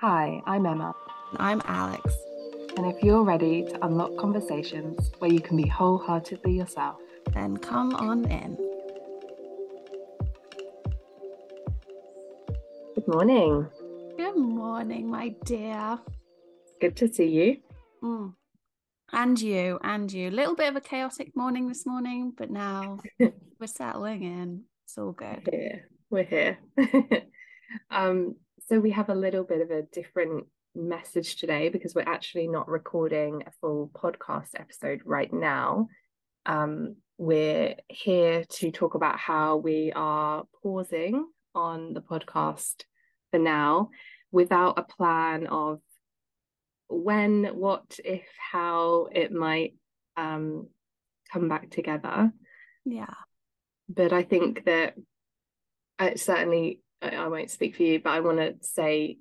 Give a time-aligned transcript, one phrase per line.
[0.00, 0.94] Hi, I'm Emma.
[1.36, 2.14] I'm Alex.
[2.78, 6.96] And if you're ready to unlock conversations where you can be wholeheartedly yourself,
[7.34, 8.56] then come on in.
[12.94, 13.68] Good morning.
[14.16, 15.98] Good morning, my dear.
[16.80, 17.56] Good to see you.
[18.02, 18.32] Mm.
[19.12, 20.30] And you, and you.
[20.30, 24.62] A little bit of a chaotic morning this morning, but now we're settling in.
[24.86, 25.46] It's all good.
[25.46, 25.88] We're here.
[26.08, 26.58] We're here.
[27.90, 28.36] um,
[28.68, 32.68] so we have a little bit of a different message today because we're actually not
[32.68, 35.88] recording a full podcast episode right now.
[36.46, 42.84] Um, we're here to talk about how we are pausing on the podcast
[43.30, 43.90] for now
[44.32, 45.80] without a plan of
[46.88, 49.74] when, what, if, how it might
[50.16, 50.68] um,
[51.32, 52.32] come back together.
[52.84, 53.14] Yeah.
[53.88, 54.94] But I think that
[55.98, 59.18] I certainly, I, won't speak for you, but I want to say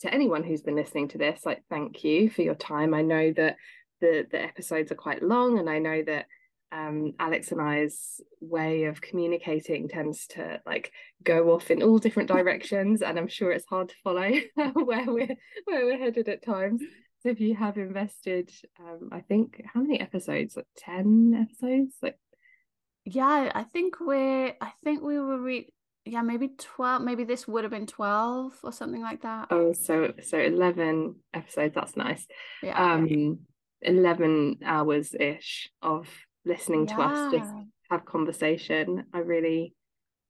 [0.00, 2.94] to anyone who's been listening to this, like, thank you for your time.
[2.94, 3.56] I know that
[4.00, 6.26] the the episodes are quite long, and I know that
[6.72, 12.28] um, Alex and I's way of communicating tends to like go off in all different
[12.28, 14.30] directions, and I'm sure it's hard to follow
[14.74, 16.82] where we're where we're headed at times.
[17.22, 20.56] So if you have invested, um, I think how many episodes?
[20.56, 21.94] Like ten episodes?
[22.02, 22.18] Like
[23.06, 24.54] yeah, I think we're.
[24.60, 25.72] I think we were re-
[26.06, 29.48] yeah maybe 12 maybe this would have been 12 or something like that.
[29.50, 32.26] Oh so so 11 episodes that's nice.
[32.62, 32.94] Yeah.
[32.94, 33.40] Um
[33.82, 36.08] 11 hours ish of
[36.44, 36.96] listening yeah.
[36.96, 37.52] to us just
[37.90, 39.74] have conversation i really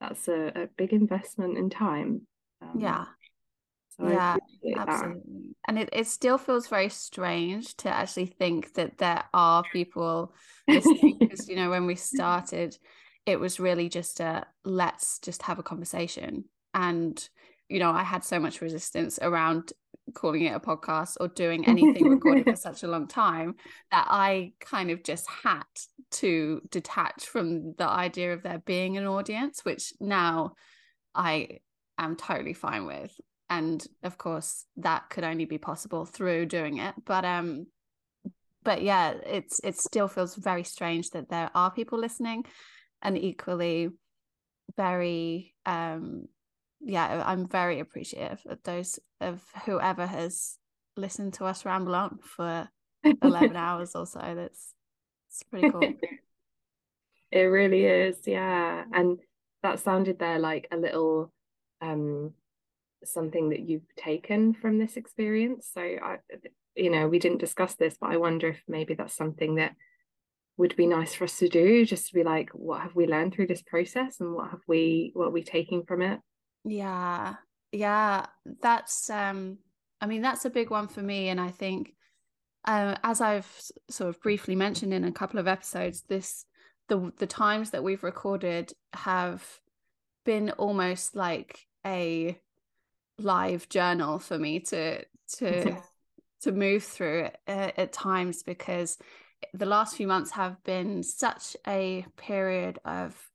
[0.00, 2.22] that's a, a big investment in time.
[2.60, 3.04] Um, yeah.
[3.96, 4.36] so yeah
[4.76, 5.22] absolutely
[5.56, 5.58] that.
[5.68, 10.34] and it, it still feels very strange to actually think that there are people
[10.68, 12.76] listening because you know when we started
[13.26, 16.44] it was really just a let's just have a conversation.
[16.72, 17.28] And
[17.68, 19.72] you know i had so much resistance around
[20.14, 23.56] calling it a podcast or doing anything recorded for such a long time
[23.90, 25.64] that i kind of just had
[26.12, 30.52] to detach from the idea of there being an audience which now
[31.16, 31.58] i
[31.98, 33.12] am totally fine with.
[33.48, 36.94] And of course that could only be possible through doing it.
[37.04, 37.66] But um
[38.64, 42.44] but yeah it's it still feels very strange that there are people listening
[43.02, 43.90] and equally
[44.76, 46.26] very um
[46.80, 50.58] yeah i'm very appreciative of those of whoever has
[50.96, 52.68] listened to us ramble on for
[53.22, 54.20] 11 hours or so.
[54.20, 54.74] That's
[55.28, 55.94] it's pretty cool.
[57.32, 58.84] It really is yeah.
[58.92, 59.18] And
[59.64, 61.32] that sounded there like a little
[61.82, 62.32] um
[63.04, 65.68] something that you've taken from this experience.
[65.74, 66.18] So i
[66.76, 69.74] you know we didn't discuss this but i wonder if maybe that's something that
[70.58, 73.34] would be nice for us to do just to be like what have we learned
[73.34, 76.20] through this process and what have we what are we taking from it?
[76.64, 77.34] Yeah.
[77.72, 78.26] Yeah.
[78.62, 79.58] That's um
[80.00, 81.94] i mean that's a big one for me and i think
[82.66, 83.50] uh, as i've
[83.88, 86.44] sort of briefly mentioned in a couple of episodes this
[86.88, 89.44] the the times that we've recorded have
[90.24, 92.38] been almost like a
[93.18, 95.76] live journal for me to to
[96.42, 98.98] to move through at, at times because
[99.54, 103.30] the last few months have been such a period of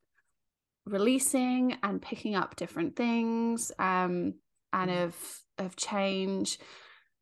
[0.85, 4.33] releasing and picking up different things um,
[4.73, 5.03] and mm.
[5.03, 5.15] of
[5.57, 6.57] of change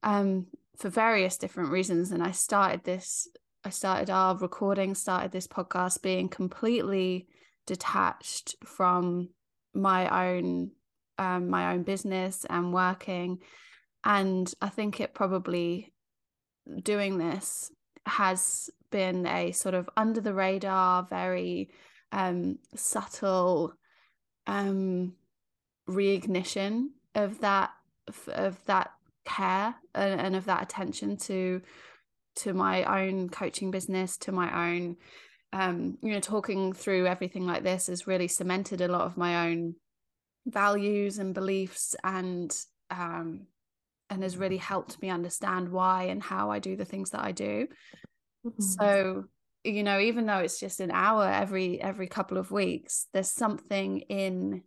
[0.04, 3.28] um, for various different reasons and i started this
[3.66, 7.28] i started our recording started this podcast being completely
[7.68, 9.30] detached from
[9.74, 10.72] my own
[11.18, 13.40] um, my own business and working
[14.06, 15.94] and i think it probably
[16.82, 17.72] doing this
[18.06, 21.70] has been a sort of under the radar, very
[22.12, 23.74] um, subtle
[24.48, 25.14] um,
[25.88, 27.72] reignition of that
[28.28, 28.92] of that
[29.26, 31.62] care and, and of that attention to
[32.38, 34.96] to my own coaching business, to my own
[35.52, 39.50] um, you know, talking through everything like this has really cemented a lot of my
[39.50, 39.76] own
[40.46, 42.56] values and beliefs and
[42.92, 43.48] um,
[44.10, 47.32] and has really helped me understand why and how I do the things that I
[47.32, 47.68] do.
[48.46, 48.62] Mm-hmm.
[48.62, 49.26] So,
[49.64, 54.00] you know, even though it's just an hour every every couple of weeks, there's something
[54.02, 54.64] in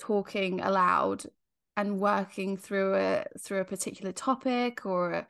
[0.00, 1.24] talking aloud
[1.76, 5.26] and working through a through a particular topic or a,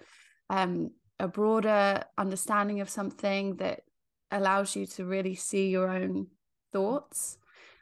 [0.51, 3.83] um, a broader understanding of something that
[4.31, 6.27] allows you to really see your own
[6.73, 7.39] thoughts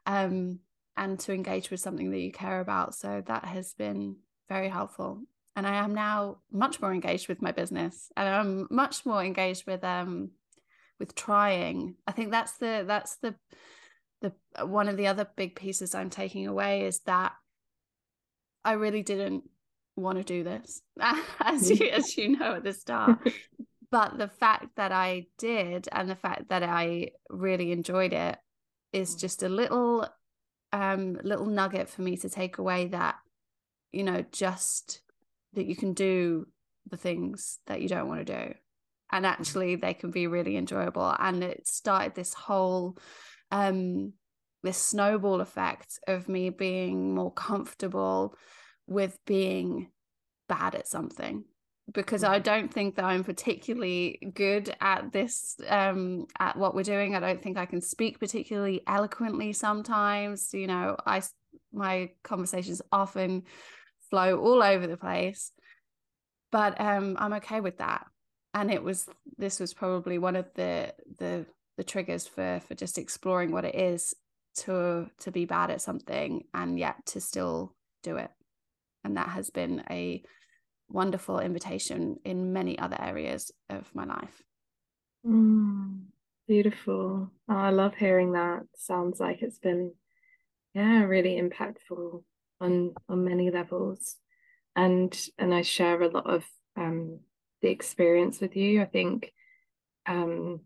[0.06, 0.58] um,
[0.96, 2.94] and to engage with something that you care about.
[2.94, 4.16] So that has been
[4.48, 5.22] very helpful
[5.56, 9.66] and I am now much more engaged with my business and I'm much more engaged
[9.66, 10.30] with um
[10.98, 11.96] with trying.
[12.06, 13.34] I think that's the that's the
[14.20, 14.32] the
[14.66, 17.32] one of the other big pieces I'm taking away is that
[18.64, 19.44] I really didn't
[19.96, 20.82] want to do this
[21.40, 23.18] as you as you know at the start.
[23.92, 28.38] But the fact that I did and the fact that I really enjoyed it
[28.92, 30.06] is just a little
[30.72, 33.16] um little nugget for me to take away that
[33.90, 35.02] you know just
[35.54, 36.46] that you can do
[36.90, 38.54] the things that you don't want to do
[39.12, 42.96] and actually they can be really enjoyable and it started this whole
[43.50, 44.12] um
[44.62, 48.34] this snowball effect of me being more comfortable
[48.86, 49.90] with being
[50.48, 51.44] bad at something
[51.92, 52.42] because I mm-hmm.
[52.42, 57.14] don't think that I'm particularly good at this um at what we're doing.
[57.14, 60.50] I don't think I can speak particularly eloquently sometimes.
[60.52, 61.22] You know, I
[61.72, 63.44] my conversations often
[64.10, 65.52] flow all over the place.
[66.52, 68.06] But um I'm okay with that.
[68.52, 69.08] And it was
[69.38, 71.46] this was probably one of the the
[71.76, 74.14] the triggers for for just exploring what it is
[74.56, 78.30] to to be bad at something and yet to still do it.
[79.04, 80.22] And that has been a
[80.88, 84.42] wonderful invitation in many other areas of my life.
[85.26, 86.06] Mm,
[86.48, 87.30] beautiful.
[87.48, 88.62] Oh, I love hearing that.
[88.76, 89.92] Sounds like it's been,
[90.74, 92.22] yeah, really impactful
[92.60, 94.16] on on many levels,
[94.76, 96.44] and and I share a lot of
[96.76, 97.20] um,
[97.62, 98.82] the experience with you.
[98.82, 99.32] I think
[100.06, 100.60] um,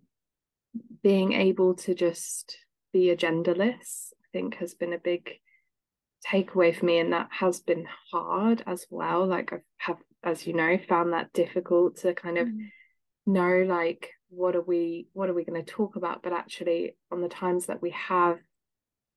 [1.03, 2.59] being able to just
[2.93, 5.31] be agendaless, I think, has been a big
[6.27, 10.55] takeaway for me and that has been hard as well like i have as you
[10.55, 12.69] know found that difficult to kind of mm.
[13.27, 17.21] know like what are we what are we going to talk about but actually on
[17.21, 18.39] the times that we have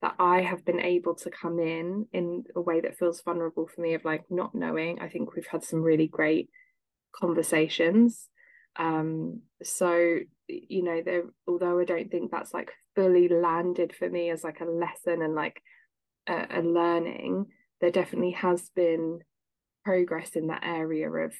[0.01, 3.81] that I have been able to come in in a way that feels vulnerable for
[3.81, 4.99] me of like not knowing.
[4.99, 6.49] I think we've had some really great
[7.15, 8.29] conversations.
[8.77, 14.29] Um so you know there although I don't think that's like fully landed for me
[14.29, 15.61] as like a lesson and like
[16.27, 17.47] a, a learning
[17.81, 19.19] there definitely has been
[19.83, 21.33] progress in that area of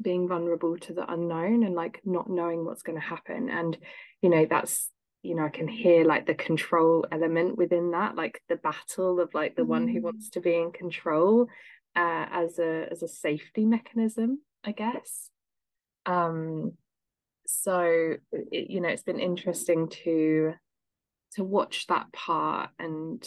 [0.00, 3.50] being vulnerable to the unknown and like not knowing what's going to happen.
[3.50, 3.76] And
[4.22, 4.90] you know that's
[5.22, 9.32] you know i can hear like the control element within that like the battle of
[9.34, 9.68] like the mm.
[9.68, 10.32] one who wants mm.
[10.32, 11.46] to be in control
[11.96, 15.30] uh, as a as a safety mechanism i guess
[16.06, 16.72] um
[17.46, 20.54] so it, you know it's been interesting to
[21.34, 23.22] to watch that part and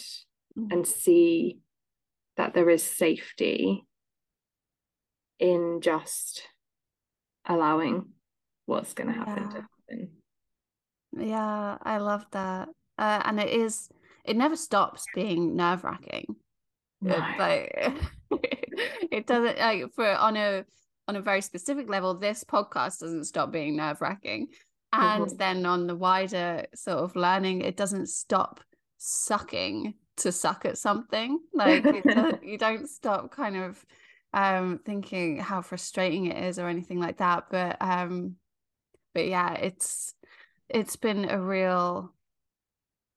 [0.58, 0.72] mm.
[0.72, 1.58] and see
[2.36, 3.84] that there is safety
[5.38, 6.42] in just
[7.46, 8.06] allowing
[8.66, 9.48] what's going to happen yeah.
[9.48, 10.10] to happen.
[11.16, 12.68] Yeah, I love that.
[12.98, 13.88] Uh, and it is,
[14.24, 16.36] it never stops being nerve wracking.
[17.00, 17.16] No.
[17.38, 17.92] Like,
[19.10, 20.64] it doesn't, like, for on a,
[21.08, 24.48] on a very specific level, this podcast doesn't stop being nerve wracking.
[24.92, 25.36] And mm-hmm.
[25.36, 28.60] then on the wider sort of learning, it doesn't stop
[28.98, 31.84] sucking to suck at something like
[32.42, 33.84] you don't stop kind of
[34.32, 38.34] um thinking how frustrating it is or anything like that but um
[39.12, 40.14] but yeah it's
[40.68, 42.12] it's been a real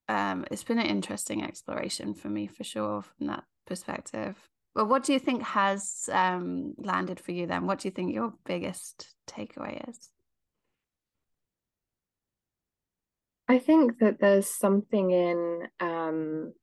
[0.10, 4.36] um it's been an interesting exploration for me for sure from that perspective.
[4.74, 7.66] But what do you think has um landed for you then?
[7.66, 10.10] What do you think your biggest takeaway is?
[13.50, 16.54] I think that there's something in um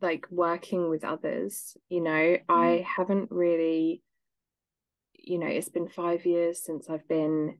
[0.00, 2.10] like working with others you know?
[2.10, 2.38] Mm.
[2.48, 4.02] i haven't really
[5.12, 7.58] you know it's been 5 years since i've been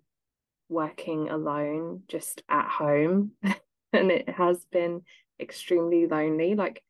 [0.69, 3.33] working alone just at home.
[3.91, 5.01] And it has been
[5.41, 6.83] extremely lonely like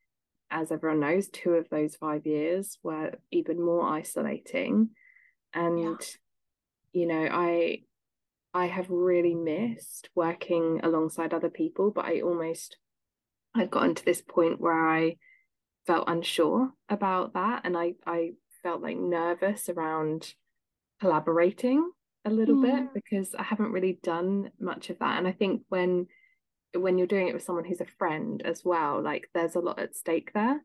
[0.51, 4.89] as everyone knows two of those 5 years were even more isolating.
[5.55, 5.95] And yeah.
[6.93, 7.83] you know i
[8.53, 12.79] i have really missed working alongside other people but i almost
[13.55, 15.17] I've gotten to this point where I
[15.87, 17.63] felt unsure about that.
[17.65, 18.33] And I I
[18.63, 20.35] felt like nervous around
[21.01, 21.91] collaborating
[22.25, 22.63] a little mm.
[22.63, 26.07] bit because I haven't really done much of that and I think when
[26.77, 29.79] when you're doing it with someone who's a friend as well like there's a lot
[29.79, 30.63] at stake there.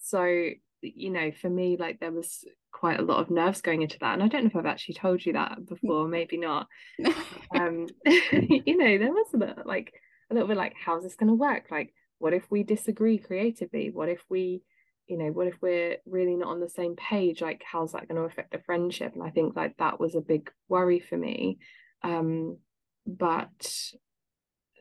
[0.00, 0.50] So
[0.82, 4.12] you know for me like there was quite a lot of nerves going into that
[4.12, 6.68] and I don't know if I've actually told you that before maybe not
[7.54, 9.94] um you know there was a bit, like
[10.30, 11.66] a little bit like how's this going to work?
[11.70, 13.90] Like what if we disagree creatively?
[13.90, 14.62] What if we
[15.06, 17.40] you know what if we're really not on the same page?
[17.40, 19.14] Like how's that going to affect the friendship?
[19.14, 21.58] And i think like that was a big worry for me.
[22.02, 22.58] Um
[23.06, 23.92] but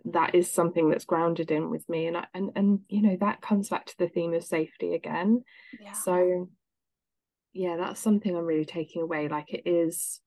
[0.05, 3.41] that is something that's grounded in with me and I, and and you know that
[3.41, 5.44] comes back to the theme of safety again.
[5.79, 5.94] Yeah.
[5.94, 6.50] so
[7.53, 9.27] yeah that's something i'm really taking away.
[9.27, 10.22] Like it is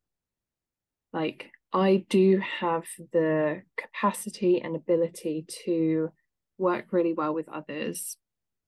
[1.13, 6.11] like i do have the capacity and ability to
[6.59, 8.17] work really well with others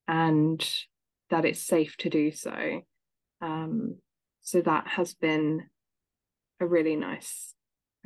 [0.07, 0.67] and
[1.31, 2.81] that it's safe to do so.
[3.41, 3.95] Um
[4.41, 5.63] so that has been
[6.59, 7.53] a really nice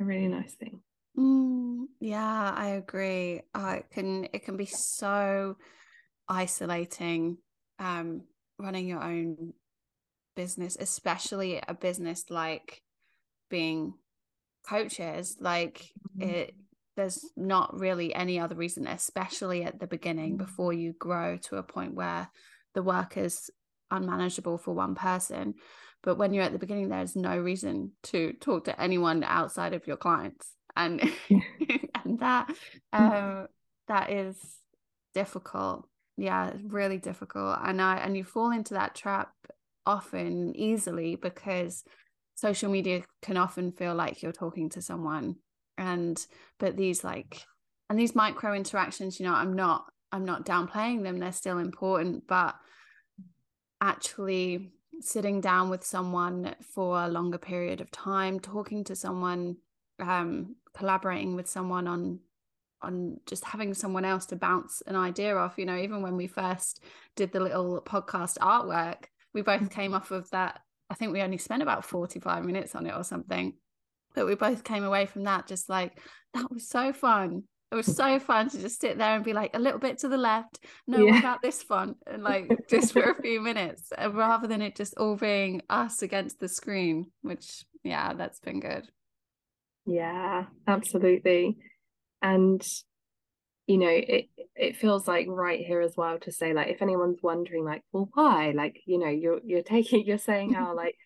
[0.00, 0.80] a really nice thing.
[1.18, 3.42] Mm, yeah i agree.
[3.54, 5.56] Uh, it can it can be so
[6.28, 7.38] isolating
[7.78, 8.22] um
[8.58, 9.52] running your own
[10.34, 12.82] business especially a business like
[13.48, 13.94] being
[14.68, 15.36] coaches.
[15.40, 16.30] Like mm-hmm.
[16.30, 16.54] it
[16.96, 21.62] there's not really any other reason especially at the beginning before you grow to a
[21.62, 22.26] point where
[22.76, 23.50] the work is
[23.90, 25.54] unmanageable for one person
[26.06, 29.86] but when you're at the beginning there's no reason to talk to anyone outside of
[29.88, 30.52] your clients.
[30.76, 32.48] And and that
[32.92, 33.48] um
[33.88, 34.38] that is
[35.14, 35.88] difficult.
[36.16, 37.58] Yeah really difficult.
[37.62, 39.32] And i and you fall into that trap
[39.84, 41.82] often easily because
[42.36, 45.36] social media can often feel like you're talking to someone.
[45.76, 46.24] And
[46.60, 47.44] but these like
[47.90, 52.26] and these micro interactions you know i'm not i'm not downplaying them they're still important
[52.26, 52.54] but
[53.80, 59.56] actually sitting down with someone for a longer period of time talking to someone
[60.00, 62.18] um collaborating with someone on
[62.82, 66.26] on just having someone else to bounce an idea off you know even when we
[66.26, 66.82] first
[67.14, 71.38] did the little podcast artwork we both came off of that I think we only
[71.38, 73.54] spent about 45 minutes on it or something.
[74.14, 75.98] But we both came away from that just like,
[76.34, 77.44] that was so fun.
[77.72, 80.08] It was so fun to just sit there and be like a little bit to
[80.08, 80.60] the left.
[80.86, 81.18] No, yeah.
[81.18, 81.96] about this font?
[82.06, 86.02] And like just for a few minutes, uh, rather than it just all being us
[86.02, 88.88] against the screen, which, yeah, that's been good.
[89.84, 91.58] Yeah, absolutely.
[92.22, 92.62] And
[93.66, 97.18] you know it it feels like right here as well to say like if anyone's
[97.22, 100.96] wondering like well why like you know you're you're taking you're saying how like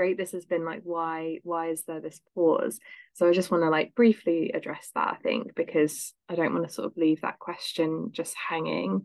[0.00, 2.80] great this has been like why why is there this pause?
[3.12, 6.66] So i just want to like briefly address that i think because i don't want
[6.66, 9.02] to sort of leave that question just hanging.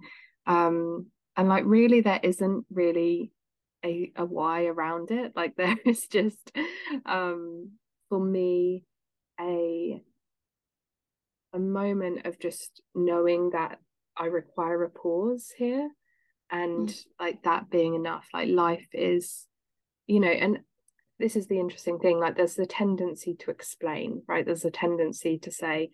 [0.48, 3.34] Um and like really there isn't really
[3.84, 5.34] a, a why around it.
[5.36, 6.52] Like there is just
[7.06, 7.72] um
[8.08, 8.86] for me
[9.38, 10.02] a
[11.52, 13.80] a moment of just knowing that
[14.16, 15.90] I require a pause here
[16.50, 17.06] and mm.
[17.20, 18.28] like that being enough.
[18.34, 19.46] Like life is
[20.08, 20.60] you know and
[21.20, 24.46] this is the interesting thing like there's the tendency to explain right?
[24.46, 25.90] There's a tendency to say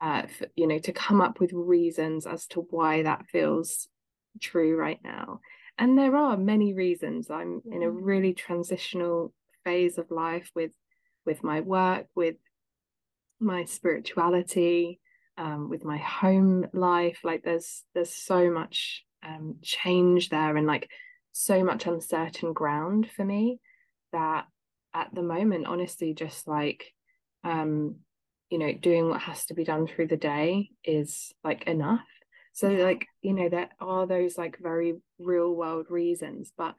[0.00, 3.88] uh f- you know to come up with reasons as to why that feels
[4.40, 5.40] true right now.
[5.78, 7.30] And there are many reasons.
[7.30, 7.98] I'm in a mm.
[8.00, 9.32] really transitional
[9.64, 10.72] phase of life with
[11.24, 12.36] with my work with
[13.40, 15.00] my spirituality
[15.38, 17.20] um, with my home life.
[17.24, 20.88] Like there's there's so much um, change there and like
[21.32, 23.60] so much uncertain ground for me
[24.12, 24.46] that
[24.94, 26.92] at the moment honestly just like
[27.44, 27.96] um
[28.50, 32.06] you know doing what has to be done through the day is like enough.
[32.52, 32.84] So yeah.
[32.84, 36.74] like you know there are those like very real world reasons but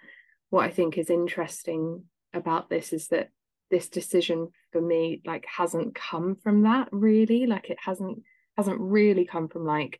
[0.49, 2.03] what i think is interesting
[2.33, 3.29] about this is that
[3.69, 7.45] this decision for me like hasn't come from that really.
[7.45, 8.23] Like it hasn't
[8.55, 9.99] hasn't really come from like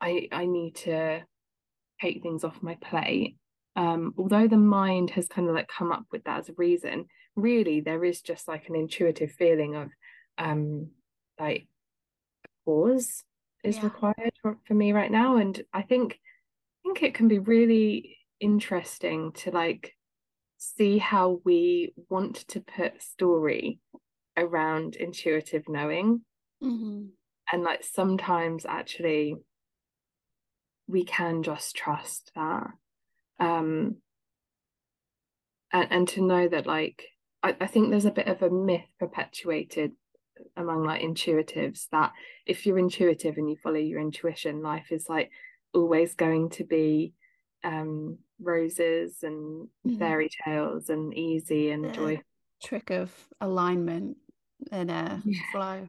[0.00, 1.22] i i need to
[2.00, 3.36] take things off my plate
[3.76, 7.06] um although the mind has kind of like come up with that as a reason
[7.36, 9.90] really there is just like an intuitive feeling of
[10.38, 10.88] um
[11.38, 11.66] like
[12.64, 13.24] pause
[13.62, 13.84] is yeah.
[13.84, 18.18] required for, for me right now and i think i think it can be really
[18.40, 19.94] interesting to like
[20.58, 23.80] see how we want to put story
[24.36, 26.20] around intuitive knowing
[26.62, 27.06] mm-hmm.
[27.52, 29.36] and like sometimes actually
[30.86, 32.68] we can just trust that
[33.40, 33.96] um
[35.72, 37.04] and, and to know that like
[37.42, 39.92] I, I think there's a bit of a myth perpetuated
[40.56, 42.12] among like intuitives that
[42.46, 45.30] if you're intuitive and you follow your intuition life is like
[45.72, 47.12] always going to be
[47.62, 49.98] um roses and mm-hmm.
[49.98, 52.20] fairy tales and easy and the joy
[52.62, 54.16] trick of alignment
[54.72, 55.40] and a yeah.
[55.52, 55.88] flow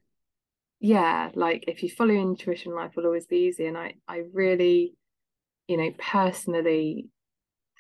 [0.79, 4.93] yeah like if you follow intuition life will always be easy and i i really
[5.67, 7.07] you know personally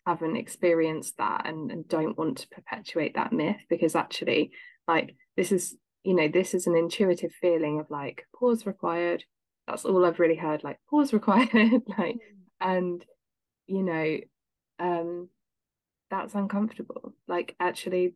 [0.05, 4.51] haven't experienced that and, and don't want to perpetuate that myth because actually
[4.87, 9.23] like this is you know this is an intuitive feeling of like pause required.
[9.67, 11.49] That's all i've really heard like pause required
[11.97, 12.17] like mm.
[12.61, 13.03] and
[13.65, 14.17] you know
[14.79, 15.29] um
[16.11, 17.13] that's uncomfortable.
[17.27, 18.15] Like actually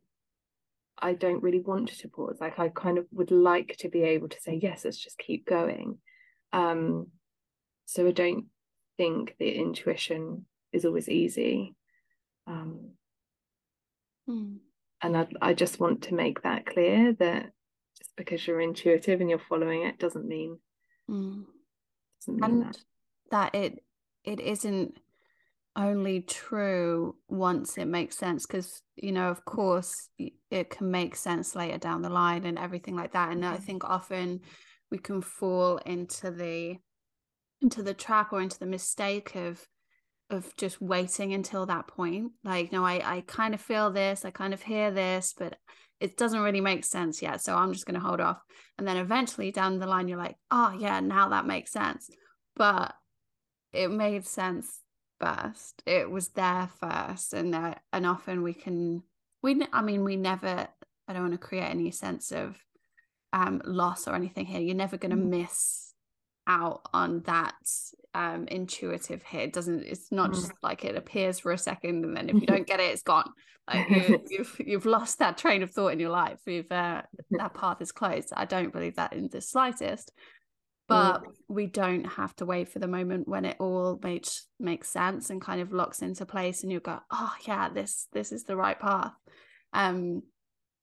[1.01, 2.37] I don't really want to pause.
[2.39, 5.47] Like I kind of would like to be able to say yes let's just keep
[5.47, 5.97] going.
[6.53, 7.07] Um
[7.85, 8.45] so I don't
[8.97, 11.73] think the intuition is always easy
[12.49, 12.79] um
[14.27, 14.57] mm.
[15.01, 17.51] and I, I just want to make that clear that
[17.97, 20.59] just because you're intuitive and you're following it doesn't mean,
[21.09, 21.43] mm.
[22.19, 22.77] doesn't mean and that.
[23.31, 23.83] that it
[24.23, 24.97] it isn't
[25.75, 30.09] only true once it makes sense because you know of course
[30.51, 33.63] it can make sense later down the line and everything like that and i mm-hmm.
[33.63, 34.41] think often
[34.91, 36.75] we can fall into the
[37.61, 39.65] into the trap or into the mistake of
[40.29, 44.29] of just waiting until that point like no i i kind of feel this i
[44.29, 45.57] kind of hear this but
[45.99, 48.41] it doesn't really make sense yet so i'm just going to hold off.
[48.77, 52.09] And then eventually down the line you're like oh yeah now that makes sense.
[52.55, 52.93] But
[53.73, 54.79] it made sense
[55.19, 55.83] first.
[55.85, 59.03] It was there first and uh, and often we can
[59.43, 60.67] we i mean we never
[61.07, 62.57] i don't want to create any sense of
[63.33, 64.61] um loss or anything here.
[64.61, 65.41] You're never going to mm.
[65.41, 65.93] miss
[66.47, 67.55] out on that
[68.19, 70.33] um intuitive hit it doesn't it's not mm.
[70.33, 73.03] just like it appears for a second and then if you don't get it it's
[73.03, 73.31] gone.
[73.71, 76.39] Like you, have you've, you've lost that train of thought in your life.
[76.47, 78.33] You've uh, that path is closed.
[78.35, 80.11] I don't believe that in the slightest
[80.89, 81.27] but mm.
[81.47, 85.39] we don't have to wait for the moment when it all makes makes sense and
[85.39, 88.79] kind of locks into place and you go oh yeah this this is the right
[88.79, 89.13] path.
[89.71, 90.23] Um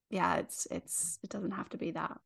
[0.09, 2.17] yeah it's it's it doesn't have to be that.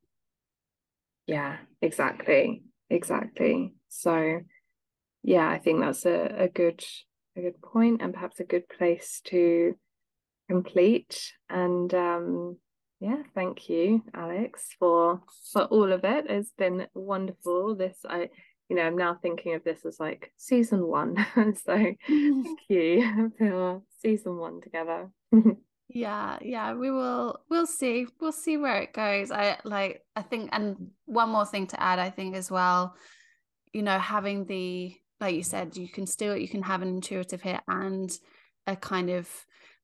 [1.27, 3.73] Yeah exactly exactly.
[3.89, 4.41] So
[5.23, 6.83] yeah i think that's a, a good
[7.37, 9.75] a good point and perhaps a good place to
[10.49, 11.33] complete.
[11.49, 12.57] And um
[12.99, 15.23] yeah thank you alex for
[15.53, 16.27] for all of it.
[16.29, 17.77] It's been wonderful.
[17.77, 18.29] This i
[18.69, 21.15] you know i'm now thinking of this as like season one.
[21.65, 25.11] So thank you for season one together.
[25.89, 28.07] Yeah yeah we will we'll see.
[28.21, 29.31] We'll see where it goes.
[29.31, 32.95] I like i think and one more thing to add i think as well
[33.73, 37.43] you know having the like you said you can still you can have an intuitive
[37.43, 38.11] hit and
[38.67, 39.29] a kind of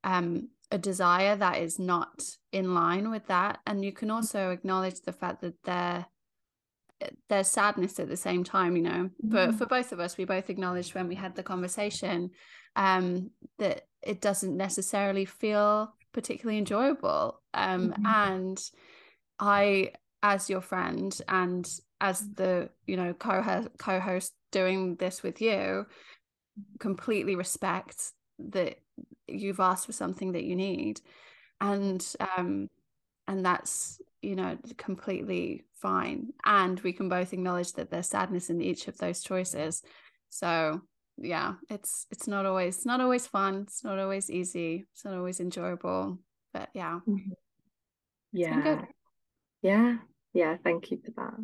[0.05, 5.01] um a desire that is not in line with that and you can also acknowledge
[5.03, 6.07] the fact that there
[7.29, 9.59] there's sadness at the same time you know but mm-hmm.
[9.59, 12.31] for both of us we both acknowledged when we had the conversation
[12.75, 18.07] um that it doesn't necessarily feel particularly enjoyable um mm-hmm.
[18.07, 18.71] and
[19.39, 19.91] i
[20.23, 21.69] as your friend and
[22.01, 25.87] as the you know co co-host doing this with you
[26.79, 28.77] completely respect that
[29.27, 31.01] you've asked for something that you need.
[31.61, 32.05] And
[32.37, 32.69] um
[33.27, 36.33] and that's you know completely fine.
[36.45, 39.83] And we can both acknowledge that there's sadness in each of those choices.
[40.29, 40.83] So
[41.19, 43.63] yeah it's it's not always not always fun.
[43.67, 44.85] It's not always easy.
[44.93, 46.19] It's not always enjoyable.
[46.53, 47.01] But yeah.
[47.09, 47.33] Mm-hmm.
[48.33, 48.85] yeah.
[49.63, 49.97] Yeah.
[50.35, 50.57] Yeah.
[50.63, 51.35] Thank you for that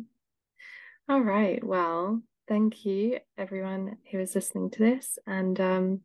[1.09, 6.01] all right well thank you everyone who is listening to this and um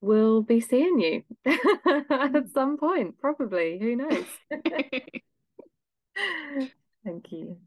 [0.00, 1.22] we'll be seeing you
[2.10, 4.26] at some point probably who knows?
[7.04, 7.58] Thank you